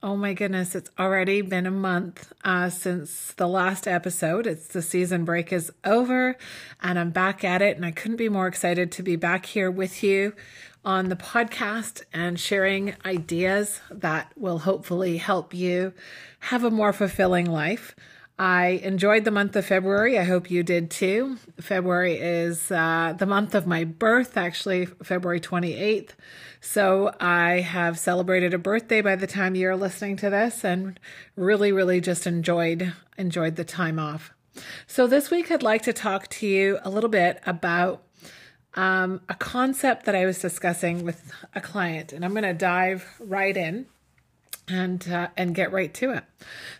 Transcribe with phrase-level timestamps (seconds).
[0.00, 4.46] Oh my goodness, it's already been a month uh, since the last episode.
[4.46, 6.36] It's the season break is over
[6.80, 7.74] and I'm back at it.
[7.74, 10.34] And I couldn't be more excited to be back here with you
[10.84, 15.92] on the podcast and sharing ideas that will hopefully help you
[16.38, 17.96] have a more fulfilling life.
[18.38, 20.16] I enjoyed the month of February.
[20.16, 21.38] I hope you did too.
[21.60, 26.10] February is uh, the month of my birth, actually, February 28th.
[26.60, 31.00] So I have celebrated a birthday by the time you're listening to this and
[31.34, 34.32] really, really just enjoyed enjoyed the time off.
[34.86, 38.04] So this week I'd like to talk to you a little bit about
[38.74, 43.04] um, a concept that I was discussing with a client, and I'm going to dive
[43.18, 43.86] right in
[44.68, 46.24] and uh, and get right to it.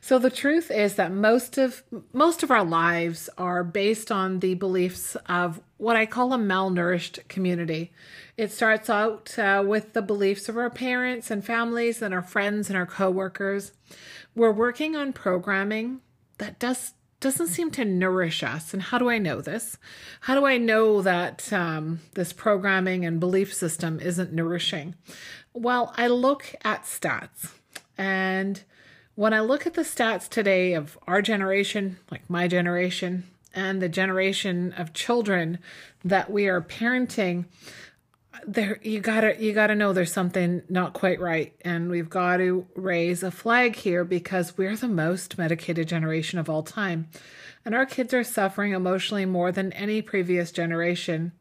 [0.01, 4.55] So the truth is that most of most of our lives are based on the
[4.55, 7.93] beliefs of what I call a malnourished community.
[8.37, 12.69] It starts out uh, with the beliefs of our parents and families and our friends
[12.69, 13.73] and our coworkers.
[14.35, 16.01] We're working on programming
[16.39, 18.73] that does doesn't seem to nourish us.
[18.73, 19.77] And how do I know this?
[20.23, 24.95] How do I know that um, this programming and belief system isn't nourishing?
[25.53, 27.55] Well, I look at stats
[27.99, 28.63] and
[29.17, 33.89] when I look at the stats today of our generation, like my generation, and the
[33.89, 35.59] generation of children
[36.05, 37.47] that we are parenting,
[38.47, 41.53] there you gotta you gotta know there's something not quite right.
[41.63, 46.49] And we've got to raise a flag here because we're the most medicated generation of
[46.49, 47.09] all time.
[47.65, 51.33] And our kids are suffering emotionally more than any previous generation.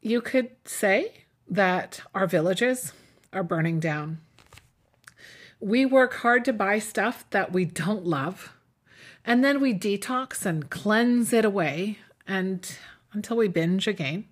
[0.00, 2.94] You could say that our villages
[3.34, 4.18] are burning down
[5.62, 8.52] we work hard to buy stuff that we don't love,
[9.24, 12.76] and then we detox and cleanse it away and
[13.12, 14.24] until we binge again.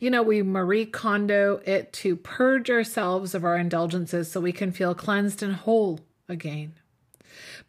[0.00, 4.72] You know, we Marie Kondo it to purge ourselves of our indulgences so we can
[4.72, 6.74] feel cleansed and whole again.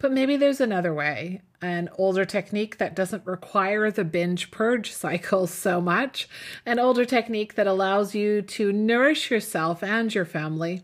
[0.00, 5.46] But maybe there's another way, an older technique that doesn't require the binge purge cycle
[5.46, 6.26] so much,
[6.64, 10.82] an older technique that allows you to nourish yourself and your family,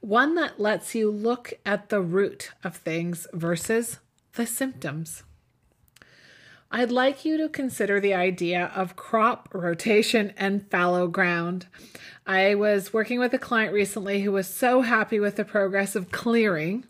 [0.00, 4.00] one that lets you look at the root of things versus
[4.34, 5.22] the symptoms.
[6.68, 11.68] I'd like you to consider the idea of crop rotation and fallow ground.
[12.26, 16.10] I was working with a client recently who was so happy with the progress of
[16.10, 16.84] clearing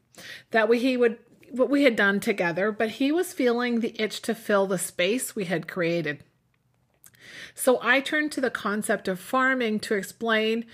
[0.50, 1.18] that he would
[1.58, 5.34] what we had done together, but he was feeling the itch to fill the space
[5.34, 6.22] we had created.
[7.54, 10.66] So I turned to the concept of farming to explain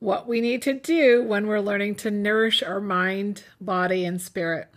[0.00, 4.68] what we need to do when we're learning to nourish our mind, body, and spirit.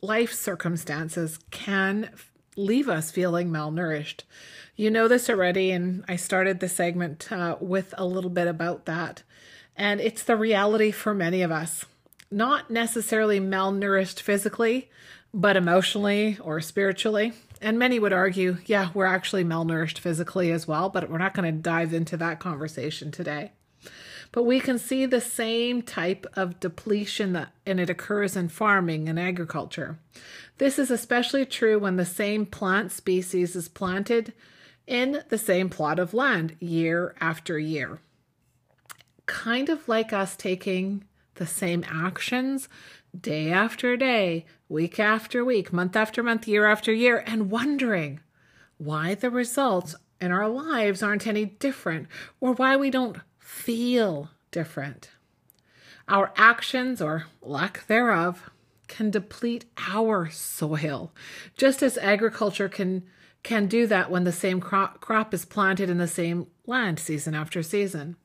[0.00, 2.10] Life circumstances can
[2.56, 4.22] leave us feeling malnourished.
[4.76, 8.86] You know this already, and I started the segment uh, with a little bit about
[8.86, 9.22] that.
[9.76, 11.86] And it's the reality for many of us
[12.32, 14.90] not necessarily malnourished physically,
[15.34, 17.32] but emotionally or spiritually.
[17.60, 21.54] And many would argue, yeah, we're actually malnourished physically as well, but we're not going
[21.54, 23.52] to dive into that conversation today.
[24.32, 29.08] But we can see the same type of depletion that and it occurs in farming
[29.08, 29.98] and agriculture.
[30.58, 34.32] This is especially true when the same plant species is planted
[34.86, 38.00] in the same plot of land year after year.
[39.26, 41.04] Kind of like us taking
[41.34, 42.68] the same actions
[43.18, 48.20] day after day, week after week, month after month, year after year, and wondering
[48.78, 52.08] why the results in our lives aren't any different
[52.40, 55.10] or why we don't feel different.
[56.08, 58.50] Our actions, or lack thereof,
[58.88, 61.12] can deplete our soil,
[61.56, 63.04] just as agriculture can
[63.42, 67.34] can do that when the same crop, crop is planted in the same land season
[67.34, 68.16] after season.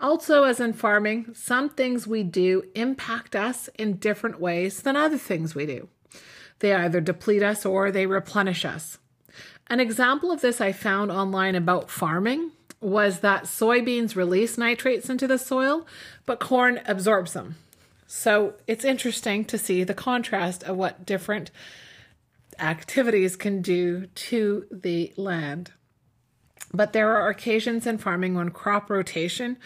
[0.00, 5.18] Also, as in farming, some things we do impact us in different ways than other
[5.18, 5.88] things we do.
[6.60, 8.98] They either deplete us or they replenish us.
[9.66, 15.26] An example of this I found online about farming was that soybeans release nitrates into
[15.26, 15.86] the soil,
[16.26, 17.56] but corn absorbs them.
[18.06, 21.50] So it's interesting to see the contrast of what different
[22.58, 25.72] activities can do to the land.
[26.72, 29.56] But there are occasions in farming when crop rotation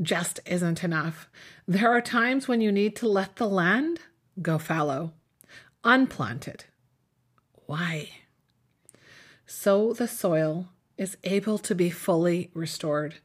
[0.00, 1.28] just isn't enough.
[1.66, 4.00] There are times when you need to let the land
[4.40, 5.12] go fallow,
[5.84, 6.64] unplanted.
[7.66, 8.10] Why?
[9.46, 13.16] So the soil is able to be fully restored.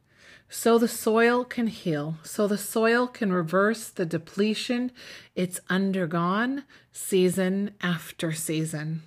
[0.50, 2.18] So the soil can heal.
[2.24, 4.92] So the soil can reverse the depletion
[5.36, 9.04] it's undergone season after season.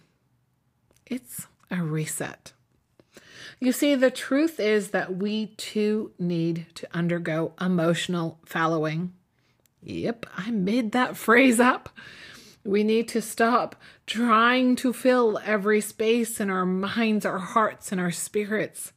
[1.06, 2.52] It's a reset.
[3.62, 9.12] You see, the truth is that we too need to undergo emotional fallowing.
[9.82, 11.90] Yep, I made that phrase up.
[12.64, 13.76] We need to stop
[14.06, 18.92] trying to fill every space in our minds, our hearts, and our spirits.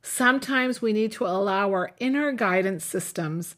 [0.00, 3.56] Sometimes we need to allow our inner guidance systems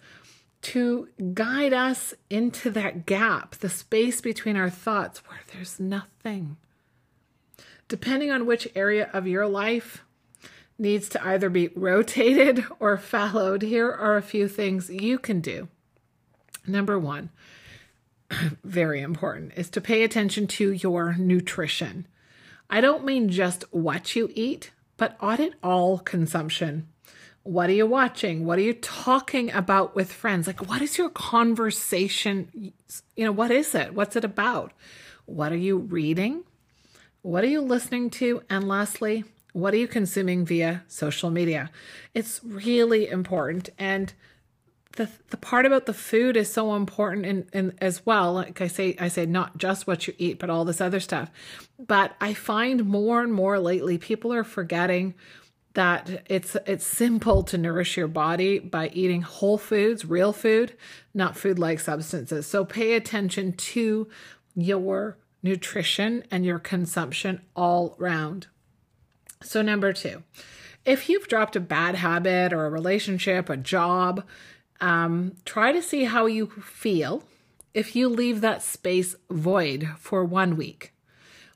[0.62, 6.56] to guide us into that gap, the space between our thoughts where there's nothing.
[7.87, 10.05] Depending on which area of your life
[10.81, 15.69] needs to either be rotated or fallowed, here are a few things you can do.
[16.67, 17.31] Number one,
[18.65, 22.06] very important, is to pay attention to your nutrition.
[22.69, 26.88] I don't mean just what you eat, but audit all consumption.
[27.43, 28.44] What are you watching?
[28.44, 30.47] What are you talking about with friends?
[30.47, 32.73] Like, what is your conversation?
[33.17, 33.94] You know, what is it?
[33.94, 34.73] What's it about?
[35.25, 36.44] What are you reading?
[37.23, 38.43] What are you listening to?
[38.50, 41.70] And lastly, what are you consuming via social media?
[42.14, 43.70] It's really important.
[43.79, 44.12] And
[44.97, 48.67] the the part about the food is so important and and as well like i
[48.67, 51.31] say i say not just what you eat but all this other stuff
[51.79, 55.14] but i find more and more lately people are forgetting
[55.75, 60.76] that it's it's simple to nourish your body by eating whole foods real food
[61.14, 64.08] not food like substances so pay attention to
[64.56, 68.49] your nutrition and your consumption all round
[69.42, 70.22] so, number two,
[70.84, 74.25] if you've dropped a bad habit or a relationship, a job,
[74.81, 77.25] um, try to see how you feel
[77.75, 80.92] if you leave that space void for one week.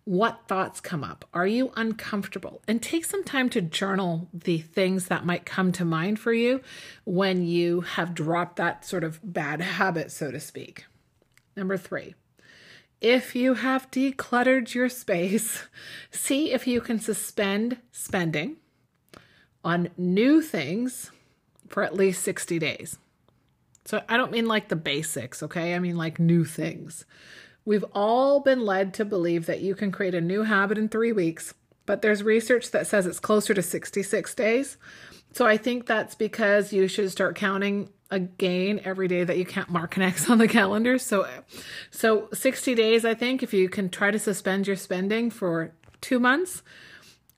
[0.04, 1.24] What thoughts come up?
[1.32, 2.60] Are you uncomfortable?
[2.68, 6.60] And take some time to journal the things that might come to mind for you
[7.04, 10.84] when you have dropped that sort of bad habit, so to speak.
[11.56, 12.14] Number three,
[13.04, 15.64] if you have decluttered your space,
[16.10, 18.56] see if you can suspend spending
[19.62, 21.10] on new things
[21.68, 22.98] for at least 60 days.
[23.84, 25.74] So I don't mean like the basics, okay?
[25.74, 27.04] I mean like new things.
[27.66, 31.12] We've all been led to believe that you can create a new habit in three
[31.12, 31.52] weeks,
[31.84, 34.78] but there's research that says it's closer to 66 days.
[35.32, 39.68] So I think that's because you should start counting again every day that you can't
[39.68, 40.98] mark an X on the calendar.
[40.98, 41.28] So,
[41.90, 46.20] so 60 days, I think, if you can try to suspend your spending for two
[46.20, 46.62] months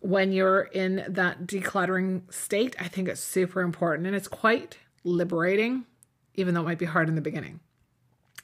[0.00, 5.87] when you're in that decluttering state, I think it's super important and it's quite liberating,
[6.34, 7.61] even though it might be hard in the beginning.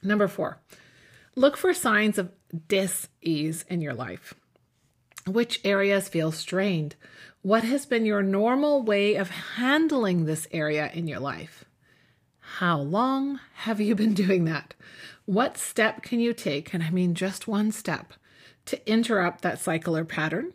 [0.03, 0.59] Number four,
[1.37, 2.33] look for signs of
[2.67, 4.35] dis ease in your life.
[5.27, 6.97] Which areas feel strained?
[7.43, 11.65] What has been your normal way of handling this area in your life?
[12.59, 14.75] How long have you been doing that?
[15.25, 18.13] What step can you take, and I mean just one step,
[18.67, 20.53] to interrupt that cycle or pattern?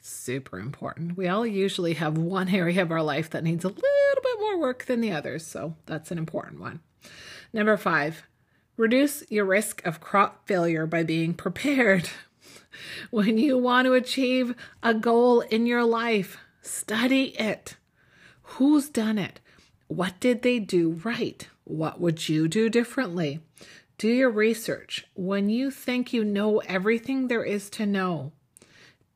[0.00, 1.16] Super important.
[1.16, 3.82] We all usually have one area of our life that needs a little
[4.22, 6.80] bit more work than the others, so that's an important one.
[7.52, 8.24] Number five,
[8.76, 12.10] reduce your risk of crop failure by being prepared.
[13.12, 17.76] when you want to achieve a goal in your life, study it.
[18.42, 19.38] Who's done it?
[19.88, 21.46] What did they do right?
[21.64, 23.40] What would you do differently?
[23.98, 25.06] Do your research.
[25.14, 28.32] When you think you know everything there is to know,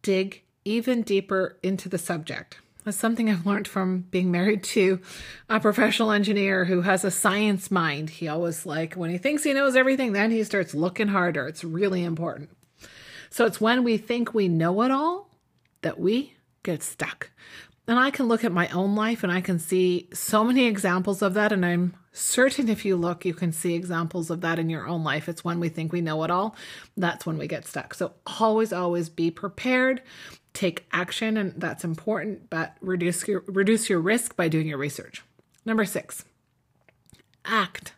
[0.02, 2.58] dig even deeper into the subject.
[2.84, 5.00] That's something I've learned from being married to
[5.48, 8.08] a professional engineer who has a science mind.
[8.08, 11.46] He always like when he thinks he knows everything, then he starts looking harder.
[11.46, 12.50] It's really important.
[13.28, 15.28] So it's when we think we know it all
[15.82, 17.30] that we get stuck.
[17.90, 21.22] And I can look at my own life and I can see so many examples
[21.22, 21.50] of that.
[21.50, 25.02] And I'm certain if you look, you can see examples of that in your own
[25.02, 25.28] life.
[25.28, 26.54] It's when we think we know it all,
[26.96, 27.94] that's when we get stuck.
[27.94, 30.02] So always, always be prepared,
[30.54, 35.24] take action, and that's important, but reduce your, reduce your risk by doing your research.
[35.64, 36.24] Number six,
[37.44, 37.94] act.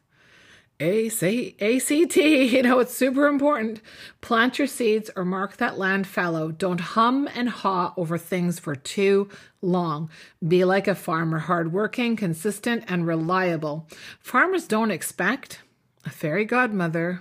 [0.82, 3.80] A-C- ACT, you know, it's super important.
[4.20, 6.50] Plant your seeds or mark that land fallow.
[6.50, 9.28] Don't hum and haw over things for too
[9.60, 10.10] long.
[10.46, 13.88] Be like a farmer, hardworking, consistent, and reliable.
[14.18, 15.60] Farmers don't expect
[16.04, 17.20] a fairy godmother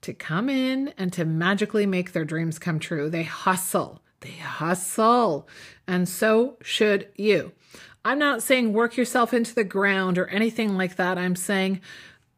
[0.00, 3.10] to come in and to magically make their dreams come true.
[3.10, 4.00] They hustle.
[4.20, 5.46] They hustle.
[5.86, 7.52] And so should you.
[8.02, 11.18] I'm not saying work yourself into the ground or anything like that.
[11.18, 11.82] I'm saying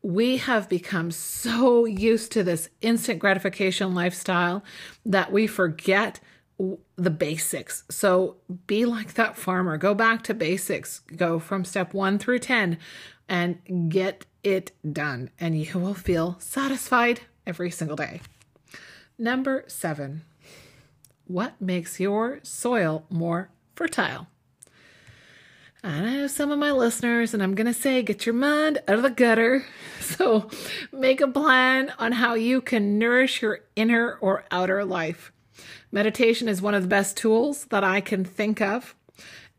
[0.03, 4.65] we have become so used to this instant gratification lifestyle
[5.07, 6.21] that we forget
[6.97, 7.85] the basics.
[7.89, 9.77] So be like that farmer.
[9.77, 11.01] Go back to basics.
[11.17, 12.79] Go from step one through 10
[13.29, 15.31] and get it done.
[15.41, 18.21] And you will feel satisfied every single day.
[19.19, 20.23] Number seven,
[21.27, 24.27] what makes your soil more fertile?
[25.85, 28.97] I know some of my listeners, and I'm going to say, get your mind out
[28.97, 29.65] of the gutter.
[30.01, 30.51] So
[30.93, 35.33] make a plan on how you can nourish your inner or outer life.
[35.91, 38.95] Meditation is one of the best tools that I can think of.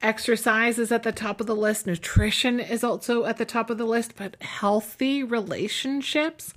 [0.01, 1.87] Exercise is at the top of the list.
[1.87, 6.53] Nutrition is also at the top of the list, but healthy relationships,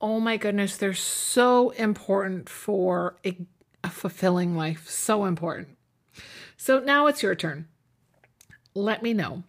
[0.00, 3.36] oh my goodness, they're so important for a,
[3.82, 4.88] a fulfilling life.
[4.88, 5.76] So important.
[6.56, 7.66] So now it's your turn
[8.74, 9.42] let me know.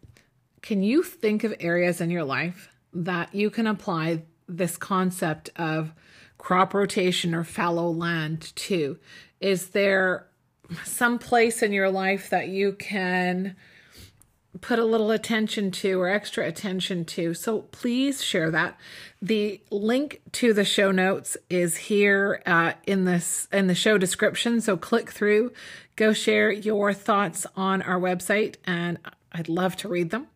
[0.62, 5.94] Can you think of areas in your life that you can apply this concept of
[6.38, 8.98] crop rotation or fallow land to?
[9.40, 10.28] Is there
[10.84, 13.56] some place in your life that you can
[14.64, 17.34] put a little attention to or extra attention to.
[17.34, 18.78] So please share that.
[19.22, 24.62] The link to the show notes is here uh, in this in the show description.
[24.62, 25.52] So click through,
[25.96, 28.98] go share your thoughts on our website, and
[29.32, 30.28] I'd love to read them.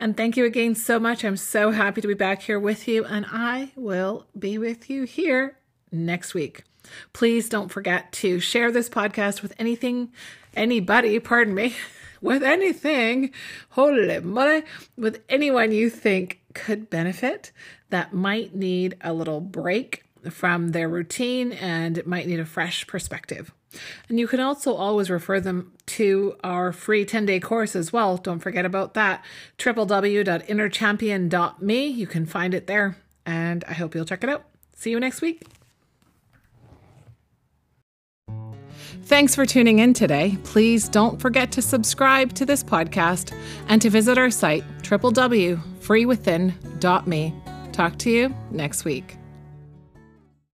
[0.00, 1.24] And thank you again so much.
[1.24, 5.04] I'm so happy to be back here with you, and I will be with you
[5.04, 5.58] here
[5.92, 6.64] next week.
[7.12, 10.12] Please don't forget to share this podcast with anything,
[10.54, 11.74] anybody, pardon me,
[12.24, 13.30] with anything,
[13.70, 14.64] holy moly,
[14.96, 17.52] with anyone you think could benefit
[17.90, 23.52] that might need a little break from their routine and might need a fresh perspective.
[24.08, 28.16] And you can also always refer them to our free 10 day course as well.
[28.16, 29.22] Don't forget about that.
[29.58, 31.86] www.innerchampion.me.
[31.86, 32.96] You can find it there.
[33.26, 34.44] And I hope you'll check it out.
[34.74, 35.42] See you next week.
[39.04, 40.38] Thanks for tuning in today.
[40.44, 43.36] Please don't forget to subscribe to this podcast
[43.68, 47.34] and to visit our site, www.freewithin.me.
[47.72, 49.18] Talk to you next week.